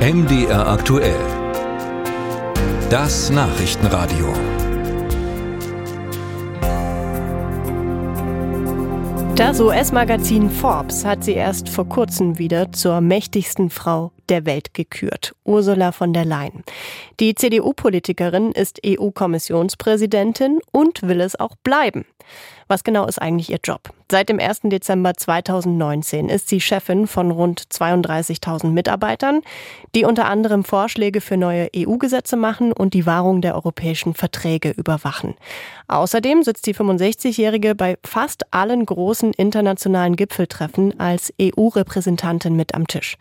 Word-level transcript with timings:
MDR 0.00 0.66
aktuell. 0.66 1.20
Das 2.88 3.28
Nachrichtenradio. 3.28 4.32
Das 9.36 9.60
US-Magazin 9.60 10.48
Forbes 10.48 11.04
hat 11.04 11.22
sie 11.22 11.34
erst 11.34 11.68
vor 11.68 11.86
kurzem 11.86 12.38
wieder 12.38 12.72
zur 12.72 13.02
mächtigsten 13.02 13.68
Frau 13.68 14.12
der 14.30 14.46
Welt 14.46 14.72
gekürt, 14.72 15.34
Ursula 15.44 15.92
von 15.92 16.12
der 16.12 16.24
Leyen. 16.24 16.64
Die 17.18 17.34
CDU-Politikerin 17.34 18.52
ist 18.52 18.80
EU-Kommissionspräsidentin 18.86 20.60
und 20.72 21.02
will 21.02 21.20
es 21.20 21.38
auch 21.38 21.56
bleiben. 21.62 22.06
Was 22.70 22.84
genau 22.84 23.06
ist 23.06 23.20
eigentlich 23.20 23.50
ihr 23.50 23.58
Job? 23.62 23.90
Seit 24.10 24.28
dem 24.28 24.38
1. 24.38 24.60
Dezember 24.64 25.14
2019 25.14 26.28
ist 26.28 26.48
sie 26.48 26.60
Chefin 26.60 27.08
von 27.08 27.32
rund 27.32 27.62
32.000 27.62 28.68
Mitarbeitern, 28.68 29.40
die 29.94 30.04
unter 30.04 30.26
anderem 30.26 30.62
Vorschläge 30.62 31.20
für 31.20 31.36
neue 31.36 31.68
EU-Gesetze 31.76 32.36
machen 32.36 32.72
und 32.72 32.94
die 32.94 33.06
Wahrung 33.06 33.40
der 33.40 33.56
europäischen 33.56 34.14
Verträge 34.14 34.70
überwachen. 34.70 35.34
Außerdem 35.88 36.44
sitzt 36.44 36.66
die 36.66 36.74
65-Jährige 36.74 37.74
bei 37.74 37.98
fast 38.04 38.52
allen 38.52 38.86
großen 38.86 39.32
internationalen 39.32 40.14
Gipfeltreffen 40.14 40.98
als 41.00 41.32
EU-Repräsentantin 41.40 42.54
mit 42.54 42.76
am 42.76 42.86
Tisch. 42.86 43.16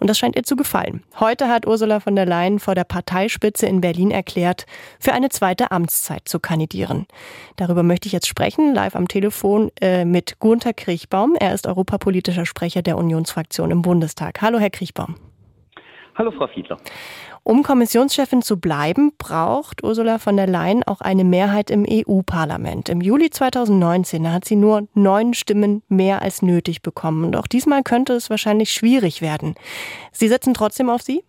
Und 0.00 0.08
das 0.08 0.18
scheint 0.18 0.36
ihr 0.36 0.44
zu 0.44 0.53
gefallen. 0.56 1.02
Heute 1.18 1.48
hat 1.48 1.66
Ursula 1.66 2.00
von 2.00 2.16
der 2.16 2.26
Leyen 2.26 2.58
vor 2.58 2.74
der 2.74 2.84
Parteispitze 2.84 3.66
in 3.66 3.80
Berlin 3.80 4.10
erklärt, 4.10 4.66
für 4.98 5.12
eine 5.12 5.28
zweite 5.28 5.70
Amtszeit 5.70 6.28
zu 6.28 6.40
kandidieren. 6.40 7.06
Darüber 7.56 7.82
möchte 7.82 8.06
ich 8.06 8.12
jetzt 8.12 8.28
sprechen, 8.28 8.74
live 8.74 8.96
am 8.96 9.08
Telefon 9.08 9.70
äh, 9.80 10.04
mit 10.04 10.38
Gunther 10.38 10.72
Kriechbaum. 10.72 11.36
Er 11.38 11.54
ist 11.54 11.66
europapolitischer 11.66 12.46
Sprecher 12.46 12.82
der 12.82 12.96
Unionsfraktion 12.98 13.70
im 13.70 13.82
Bundestag. 13.82 14.42
Hallo, 14.42 14.58
Herr 14.58 14.70
Kriechbaum. 14.70 15.16
Hallo, 16.16 16.30
Frau 16.30 16.46
Fiedler. 16.46 16.78
Um 17.46 17.62
Kommissionschefin 17.62 18.40
zu 18.40 18.58
bleiben, 18.58 19.12
braucht 19.18 19.84
Ursula 19.84 20.18
von 20.18 20.38
der 20.38 20.46
Leyen 20.46 20.82
auch 20.82 21.02
eine 21.02 21.24
Mehrheit 21.24 21.70
im 21.70 21.84
EU-Parlament. 21.86 22.88
Im 22.88 23.02
Juli 23.02 23.28
2019 23.28 24.32
hat 24.32 24.46
sie 24.46 24.56
nur 24.56 24.88
neun 24.94 25.34
Stimmen 25.34 25.82
mehr 25.90 26.22
als 26.22 26.40
nötig 26.40 26.80
bekommen. 26.80 27.22
Und 27.22 27.36
auch 27.36 27.46
diesmal 27.46 27.82
könnte 27.82 28.14
es 28.14 28.30
wahrscheinlich 28.30 28.72
schwierig 28.72 29.20
werden. 29.20 29.56
Sie 30.10 30.28
setzen 30.28 30.54
trotzdem 30.54 30.88
auf 30.88 31.02
sie? 31.02 31.22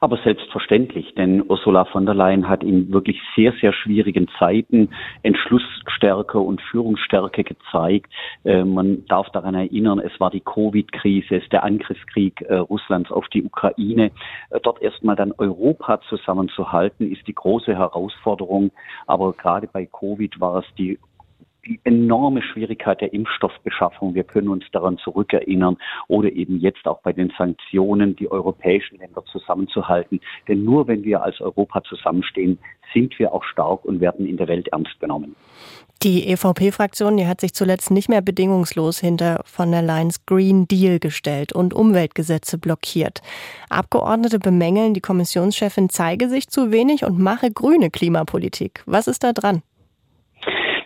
Aber 0.00 0.16
selbstverständlich, 0.18 1.14
denn 1.14 1.42
Ursula 1.48 1.84
von 1.86 2.06
der 2.06 2.14
Leyen 2.14 2.48
hat 2.48 2.62
in 2.62 2.92
wirklich 2.92 3.20
sehr, 3.34 3.52
sehr 3.60 3.72
schwierigen 3.72 4.28
Zeiten 4.38 4.90
Entschlussstärke 5.22 6.38
und 6.38 6.60
Führungsstärke 6.62 7.42
gezeigt. 7.42 8.12
Äh, 8.44 8.64
man 8.64 9.04
darf 9.06 9.28
daran 9.30 9.54
erinnern, 9.54 9.98
es 9.98 10.18
war 10.20 10.30
die 10.30 10.40
Covid-Krise, 10.40 11.36
es 11.36 11.42
ist 11.42 11.52
der 11.52 11.64
Angriffskrieg 11.64 12.42
äh, 12.42 12.56
Russlands 12.56 13.10
auf 13.10 13.26
die 13.28 13.42
Ukraine. 13.42 14.12
Äh, 14.50 14.60
dort 14.62 14.80
erstmal 14.82 15.16
dann 15.16 15.32
Europa 15.36 16.00
zusammenzuhalten, 16.08 17.10
ist 17.10 17.26
die 17.26 17.34
große 17.34 17.74
Herausforderung. 17.74 18.70
Aber 19.06 19.32
gerade 19.32 19.66
bei 19.66 19.86
Covid 19.86 20.40
war 20.40 20.60
es 20.60 20.66
die 20.76 20.98
die 21.68 21.80
enorme 21.84 22.42
Schwierigkeit 22.42 23.00
der 23.00 23.12
Impfstoffbeschaffung. 23.12 24.14
Wir 24.14 24.24
können 24.24 24.48
uns 24.48 24.64
daran 24.72 24.96
zurückerinnern 24.98 25.76
oder 26.08 26.32
eben 26.32 26.58
jetzt 26.60 26.86
auch 26.86 27.00
bei 27.02 27.12
den 27.12 27.30
Sanktionen 27.36 28.16
die 28.16 28.30
europäischen 28.30 28.98
Länder 28.98 29.22
zusammenzuhalten. 29.26 30.20
Denn 30.48 30.64
nur 30.64 30.88
wenn 30.88 31.04
wir 31.04 31.22
als 31.22 31.40
Europa 31.40 31.82
zusammenstehen, 31.84 32.58
sind 32.94 33.18
wir 33.18 33.34
auch 33.34 33.44
stark 33.44 33.84
und 33.84 34.00
werden 34.00 34.26
in 34.26 34.38
der 34.38 34.48
Welt 34.48 34.68
ernst 34.68 34.98
genommen. 34.98 35.36
Die 36.02 36.28
EVP-Fraktion, 36.28 37.16
die 37.16 37.26
hat 37.26 37.40
sich 37.40 37.52
zuletzt 37.52 37.90
nicht 37.90 38.08
mehr 38.08 38.22
bedingungslos 38.22 39.00
hinter 39.00 39.42
von 39.44 39.70
der 39.72 39.82
Leyen's 39.82 40.24
Green 40.24 40.66
Deal 40.68 41.00
gestellt 41.00 41.52
und 41.52 41.74
Umweltgesetze 41.74 42.56
blockiert. 42.56 43.20
Abgeordnete 43.68 44.38
bemängeln, 44.38 44.94
die 44.94 45.00
Kommissionschefin 45.00 45.90
zeige 45.90 46.28
sich 46.28 46.48
zu 46.48 46.70
wenig 46.70 47.04
und 47.04 47.18
mache 47.18 47.50
grüne 47.50 47.90
Klimapolitik. 47.90 48.82
Was 48.86 49.08
ist 49.08 49.24
da 49.24 49.32
dran? 49.32 49.62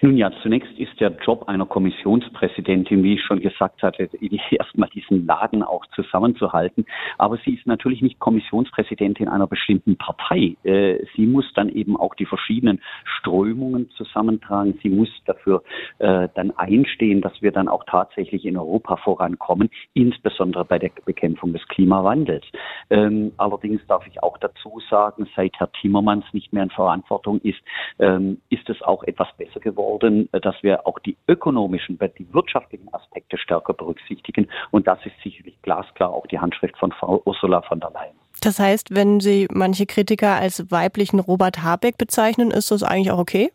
Nun 0.05 0.17
ja, 0.17 0.33
zunächst 0.43 0.77
ist 0.81 0.99
der 0.99 1.13
Job 1.25 1.45
einer 1.47 1.65
Kommissionspräsidentin, 1.65 3.05
wie 3.05 3.15
ich 3.15 3.23
schon 3.23 3.39
gesagt 3.39 3.85
hatte, 3.85 4.11
erstmal 4.51 4.89
diesen 4.89 5.27
Laden 5.27 5.63
auch 5.63 5.87
zusammenzuhalten. 5.95 6.87
Aber 7.19 7.37
sie 7.45 7.55
ist 7.55 7.69
natürlich 7.69 8.03
nicht 8.03 8.19
Kommissionspräsidentin 8.19 9.29
einer 9.29 9.47
bestimmten 9.47 9.97
Partei. 9.97 10.57
Äh, 10.65 11.05
sie 11.15 11.25
muss 11.25 11.45
dann 11.55 11.69
eben 11.69 11.97
auch 11.97 12.17
die 12.17 12.27
verschiedenen 12.27 12.83
Strömungen 13.05 13.91
zusammentragen. 13.91 14.77
Sie 14.83 14.91
muss 14.91 15.09
dafür 15.25 15.63
äh, 16.01 16.29
dann 16.35 16.51
einstehen, 16.57 17.21
dass 17.21 17.41
wir 17.41 17.53
dann 17.53 17.69
auch 17.69 17.85
tatsächlich 17.85 18.45
in 18.45 18.57
Europa 18.57 18.97
vorankommen, 18.97 19.71
insbesondere 19.95 20.65
bei 20.65 20.81
der 20.81 20.91
Bekämpfung 21.05 21.53
des 21.53 21.65
Klimawandels. 21.69 22.45
Ähm, 22.91 23.31
allerdings 23.37 23.81
darf 23.87 24.05
ich 24.09 24.21
auch 24.21 24.37
dazu 24.39 24.81
sagen, 24.91 25.29
seit 25.37 25.53
Herr 25.61 25.71
Timmermans 25.71 26.25
nicht 26.33 26.53
mehr 26.53 26.65
in 26.65 26.71
Verantwortung 26.71 27.41
ist, 27.43 27.61
ähm, 28.01 28.39
ist 28.51 28.69
es 28.69 28.83
auch 28.83 29.05
etwas 29.05 29.29
besser 29.37 29.61
geworden 29.61 29.92
worden, 29.93 30.29
dass 30.33 30.55
wir 30.63 30.87
auch 30.87 30.99
die 30.99 31.17
ökonomischen, 31.29 31.99
die 32.19 32.33
wirtschaftlichen 32.33 32.93
Aspekte 32.93 33.37
stärker 33.39 33.75
berücksichtigen. 33.75 34.49
Und 34.71 34.87
das 34.87 34.99
ist 35.05 35.15
sicherlich 35.23 35.61
glasklar 35.63 36.11
auch 36.11 36.27
die 36.27 36.39
Handschrift 36.39 36.77
von 36.79 36.93
Frau 36.93 37.23
Ursula 37.25 37.61
von 37.63 37.81
der 37.81 37.91
Leyen. 37.91 38.17
Das 38.41 38.59
heißt, 38.59 38.95
wenn 38.95 39.21
Sie 39.21 39.47
manche 39.53 39.87
Kritiker 39.87 40.35
als 40.37 40.71
weiblichen 40.71 41.21
Robert 41.21 41.63
Habeck 41.63 41.99
bezeichnen, 41.99 42.51
ist 42.51 42.71
das 42.71 42.83
eigentlich 42.83 43.11
auch 43.11 43.19
okay? 43.19 43.51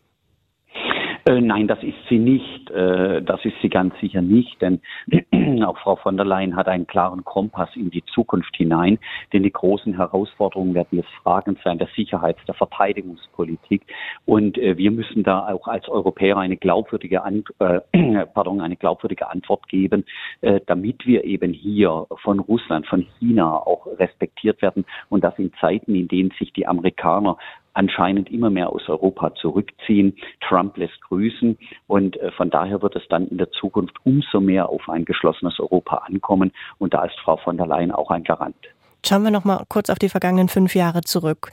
Äh, 1.28 1.42
nein, 1.42 1.68
das 1.68 1.82
ist 1.82 1.98
sie 2.08 2.18
nicht. 2.18 2.70
Äh, 2.70 3.20
das 3.20 3.44
ist 3.44 3.56
sie 3.60 3.68
ganz 3.68 3.92
sicher 4.00 4.22
nicht, 4.22 4.62
denn 4.62 4.80
auch 5.62 5.76
Frau 5.76 5.96
von 5.96 6.16
der 6.16 6.24
Leyen 6.24 6.56
hat 6.56 6.68
einen 6.68 6.86
klaren 6.86 7.22
Kompass 7.22 7.68
in 7.76 7.90
die 7.90 8.02
Zukunft 8.14 8.56
hinein, 8.56 8.98
denn 9.34 9.42
die 9.42 9.52
großen 9.52 9.94
Herausforderungen 9.94 10.72
werden 10.72 10.96
jetzt 10.96 11.10
Fragen 11.22 11.58
sein 11.62 11.76
der 11.76 11.88
Sicherheits-, 11.94 12.42
der 12.46 12.54
Verteidigungspolitik. 12.54 13.82
Und 14.24 14.56
äh, 14.56 14.78
wir 14.78 14.90
müssen 14.90 15.22
da 15.22 15.52
auch 15.52 15.68
als 15.68 15.86
Europäer 15.90 16.38
eine 16.38 16.56
glaubwürdige, 16.56 17.22
An 17.22 17.44
äh, 17.58 17.80
pardon, 18.32 18.62
eine 18.62 18.76
glaubwürdige 18.76 19.28
Antwort 19.28 19.68
geben, 19.68 20.04
damit 20.66 21.06
wir 21.06 21.24
eben 21.24 21.52
hier 21.52 22.06
von 22.22 22.38
Russland, 22.38 22.86
von 22.86 23.06
China 23.18 23.54
auch 23.54 23.86
respektiert 23.98 24.62
werden 24.62 24.84
und 25.08 25.24
das 25.24 25.38
in 25.38 25.52
Zeiten, 25.60 25.94
in 25.94 26.08
denen 26.08 26.30
sich 26.38 26.52
die 26.52 26.66
Amerikaner 26.66 27.36
anscheinend 27.78 28.28
immer 28.30 28.50
mehr 28.50 28.70
aus 28.70 28.88
Europa 28.88 29.34
zurückziehen. 29.36 30.16
Trump 30.46 30.76
lässt 30.76 31.00
grüßen 31.02 31.56
und 31.86 32.16
äh, 32.16 32.32
von 32.32 32.50
daher 32.50 32.82
wird 32.82 32.96
es 32.96 33.06
dann 33.08 33.28
in 33.28 33.38
der 33.38 33.50
Zukunft 33.52 33.94
umso 34.04 34.40
mehr 34.40 34.68
auf 34.68 34.88
ein 34.88 35.04
geschlossenes 35.04 35.60
Europa 35.60 35.98
ankommen 35.98 36.50
und 36.78 36.92
da 36.92 37.04
ist 37.04 37.18
Frau 37.20 37.36
von 37.36 37.56
der 37.56 37.66
Leyen 37.66 37.92
auch 37.92 38.10
ein 38.10 38.24
Garant. 38.24 38.56
Schauen 39.06 39.22
wir 39.22 39.30
noch 39.30 39.44
mal 39.44 39.64
kurz 39.68 39.90
auf 39.90 40.00
die 40.00 40.08
vergangenen 40.08 40.48
fünf 40.48 40.74
Jahre 40.74 41.02
zurück. 41.02 41.52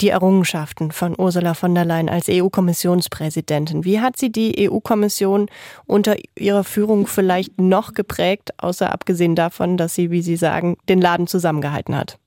Die 0.00 0.08
Errungenschaften 0.08 0.90
von 0.90 1.14
Ursula 1.16 1.54
von 1.54 1.72
der 1.72 1.84
Leyen 1.84 2.08
als 2.08 2.28
EU-Kommissionspräsidentin. 2.28 3.84
Wie 3.84 4.00
hat 4.00 4.16
sie 4.16 4.32
die 4.32 4.68
EU-Kommission 4.68 5.46
unter 5.86 6.16
ihrer 6.36 6.64
Führung 6.64 7.06
vielleicht 7.06 7.60
noch 7.60 7.94
geprägt, 7.94 8.50
außer 8.58 8.92
abgesehen 8.92 9.36
davon, 9.36 9.76
dass 9.76 9.94
sie, 9.94 10.10
wie 10.10 10.22
Sie 10.22 10.36
sagen, 10.36 10.78
den 10.88 11.00
Laden 11.00 11.28
zusammengehalten 11.28 11.96
hat? 11.96 12.19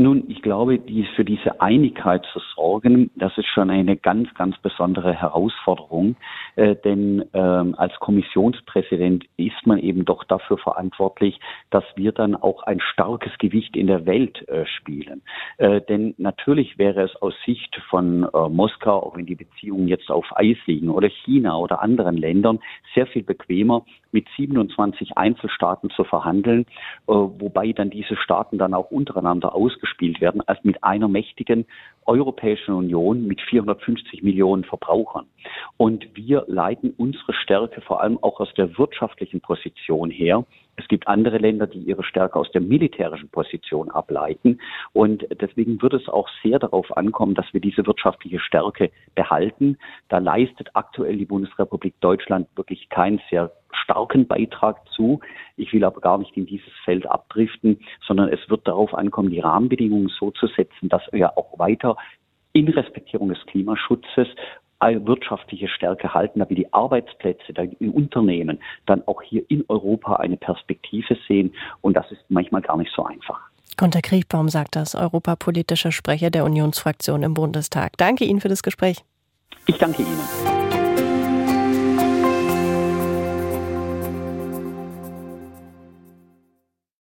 Nun, 0.00 0.30
ich 0.30 0.42
glaube, 0.42 0.78
dies, 0.78 1.08
für 1.16 1.24
diese 1.24 1.60
Einigkeit 1.60 2.24
zu 2.32 2.38
sorgen, 2.54 3.10
das 3.16 3.36
ist 3.36 3.48
schon 3.48 3.68
eine 3.68 3.96
ganz, 3.96 4.32
ganz 4.34 4.56
besondere 4.58 5.12
Herausforderung. 5.12 6.14
Äh, 6.54 6.76
denn 6.76 7.24
ähm, 7.34 7.74
als 7.76 7.92
Kommissionspräsident 7.98 9.24
ist 9.36 9.66
man 9.66 9.80
eben 9.80 10.04
doch 10.04 10.22
dafür 10.22 10.56
verantwortlich, 10.56 11.40
dass 11.70 11.82
wir 11.96 12.12
dann 12.12 12.36
auch 12.36 12.62
ein 12.62 12.78
starkes 12.78 13.36
Gewicht 13.38 13.76
in 13.76 13.88
der 13.88 14.06
Welt 14.06 14.48
äh, 14.48 14.66
spielen. 14.66 15.22
Äh, 15.56 15.80
denn 15.80 16.14
natürlich 16.16 16.78
wäre 16.78 17.02
es 17.02 17.16
aus 17.20 17.34
Sicht 17.44 17.74
von 17.90 18.22
äh, 18.22 18.48
Moskau, 18.48 19.02
auch 19.02 19.16
wenn 19.16 19.26
die 19.26 19.34
Beziehungen 19.34 19.88
jetzt 19.88 20.12
auf 20.12 20.26
Eis 20.36 20.58
liegen, 20.66 20.90
oder 20.90 21.08
China 21.08 21.58
oder 21.58 21.82
anderen 21.82 22.16
Ländern, 22.16 22.60
sehr 22.94 23.08
viel 23.08 23.24
bequemer, 23.24 23.84
mit 24.12 24.28
27 24.36 25.18
Einzelstaaten 25.18 25.90
zu 25.90 26.04
verhandeln, 26.04 26.66
äh, 27.08 27.12
wobei 27.12 27.72
dann 27.72 27.90
diese 27.90 28.14
Staaten 28.14 28.58
dann 28.58 28.74
auch 28.74 28.92
untereinander 28.92 29.56
ausgespielt 29.56 29.87
ausgespielt 29.88 30.20
werden 30.20 30.42
als 30.46 30.62
mit 30.64 30.82
einer 30.84 31.08
mächtigen 31.08 31.66
Europäischen 32.06 32.74
Union 32.74 33.26
mit 33.26 33.40
450 33.42 34.22
Millionen 34.22 34.64
Verbrauchern. 34.64 35.26
Und 35.76 36.06
wir 36.14 36.44
leiten 36.46 36.94
unsere 36.96 37.34
Stärke 37.34 37.80
vor 37.82 38.00
allem 38.02 38.18
auch 38.22 38.40
aus 38.40 38.52
der 38.54 38.78
wirtschaftlichen 38.78 39.40
Position 39.40 40.10
her. 40.10 40.44
Es 40.76 40.88
gibt 40.88 41.06
andere 41.06 41.38
Länder, 41.38 41.66
die 41.66 41.80
ihre 41.80 42.04
Stärke 42.04 42.38
aus 42.38 42.50
der 42.52 42.60
militärischen 42.60 43.28
Position 43.28 43.90
ableiten. 43.90 44.60
Und 44.92 45.26
deswegen 45.40 45.82
wird 45.82 45.92
es 45.92 46.08
auch 46.08 46.28
sehr 46.42 46.58
darauf 46.58 46.96
ankommen, 46.96 47.34
dass 47.34 47.52
wir 47.52 47.60
diese 47.60 47.86
wirtschaftliche 47.86 48.40
Stärke 48.40 48.90
behalten. 49.28 49.78
Da 50.08 50.18
leistet 50.18 50.70
aktuell 50.74 51.16
die 51.16 51.26
Bundesrepublik 51.26 51.94
Deutschland 52.00 52.48
wirklich 52.56 52.88
keinen 52.88 53.20
sehr 53.30 53.52
starken 53.84 54.26
Beitrag 54.26 54.76
zu. 54.90 55.20
Ich 55.56 55.72
will 55.72 55.84
aber 55.84 56.00
gar 56.00 56.18
nicht 56.18 56.36
in 56.36 56.46
dieses 56.46 56.72
Feld 56.84 57.06
abdriften, 57.06 57.80
sondern 58.06 58.28
es 58.28 58.40
wird 58.48 58.66
darauf 58.66 58.94
ankommen, 58.94 59.30
die 59.30 59.40
Rahmenbedingungen 59.40 60.08
so 60.08 60.30
zu 60.30 60.46
setzen, 60.46 60.88
dass 60.88 61.02
wir 61.12 61.36
auch 61.36 61.58
weiter 61.58 61.96
in 62.52 62.68
Respektierung 62.68 63.28
des 63.28 63.44
Klimaschutzes 63.46 64.28
wirtschaftliche 64.80 65.68
Stärke 65.68 66.14
halten, 66.14 66.38
damit 66.38 66.56
die 66.56 66.72
Arbeitsplätze 66.72 67.52
die 67.52 67.88
Unternehmen 67.88 68.60
dann 68.86 69.02
auch 69.08 69.22
hier 69.22 69.42
in 69.48 69.64
Europa 69.68 70.16
eine 70.16 70.36
Perspektive 70.36 71.18
sehen. 71.26 71.52
Und 71.80 71.96
das 71.96 72.10
ist 72.12 72.24
manchmal 72.28 72.62
gar 72.62 72.76
nicht 72.76 72.92
so 72.94 73.04
einfach. 73.04 73.40
Gunter 73.76 74.02
Kriechbaum 74.02 74.48
sagt 74.48 74.76
das, 74.76 74.94
europapolitischer 74.94 75.92
Sprecher 75.92 76.30
der 76.30 76.44
Unionsfraktion 76.44 77.22
im 77.22 77.34
Bundestag. 77.34 77.96
Danke 77.96 78.24
Ihnen 78.24 78.40
für 78.40 78.48
das 78.48 78.62
Gespräch. 78.62 79.04
Ich 79.68 79.76
danke 79.76 80.02
Ihnen. 80.02 80.57